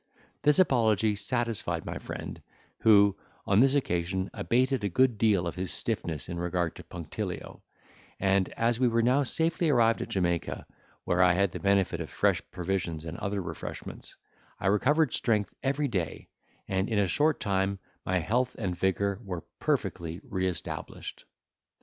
This 0.41 0.57
apology 0.57 1.15
satisfied 1.15 1.85
my 1.85 1.99
friend, 1.99 2.41
who, 2.79 3.15
on 3.45 3.59
this 3.59 3.75
occasion, 3.75 4.31
abated 4.33 4.83
a 4.83 4.89
good 4.89 5.19
deal 5.19 5.45
of 5.45 5.53
his 5.53 5.71
stiffness 5.71 6.27
in 6.27 6.39
regard 6.39 6.75
to 6.77 6.83
punctilio; 6.83 7.61
and 8.19 8.49
as 8.53 8.79
we 8.79 8.87
were 8.87 9.03
now 9.03 9.21
safely 9.21 9.69
arrived 9.69 10.01
at 10.01 10.09
Jamaica, 10.09 10.65
where 11.03 11.21
I 11.21 11.33
had 11.33 11.51
the 11.51 11.59
benefit 11.59 12.01
of 12.01 12.09
fresh 12.09 12.41
provisions 12.49 13.05
and 13.05 13.15
other 13.19 13.43
refreshments, 13.43 14.15
I 14.59 14.65
recovered 14.73 15.13
strength 15.13 15.53
every 15.61 15.87
day, 15.87 16.29
and, 16.67 16.89
in 16.89 16.97
a 16.97 17.07
short 17.07 17.39
time, 17.39 17.77
my 18.03 18.17
health 18.17 18.55
and 18.57 18.75
vigour 18.75 19.19
were 19.23 19.43
perfectly 19.59 20.19
re 20.23 20.47
established. 20.47 21.25